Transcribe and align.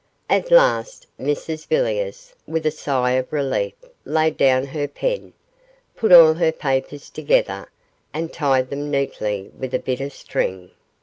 At 0.31 0.49
last 0.49 1.05
Mrs 1.19 1.67
Villiers, 1.67 2.33
with 2.47 2.65
a 2.65 2.71
sigh 2.71 3.11
of 3.11 3.31
relief, 3.31 3.73
laid 4.03 4.35
down 4.35 4.65
her 4.65 4.87
pen, 4.87 5.31
put 5.95 6.11
all 6.11 6.33
her 6.33 6.51
papers 6.51 7.07
together, 7.11 7.69
and 8.11 8.33
tied 8.33 8.71
them 8.71 8.89
neatly 8.89 9.51
with 9.55 9.75
a 9.75 9.77
bit 9.77 10.01
of 10.01 10.11
string. 10.11 10.71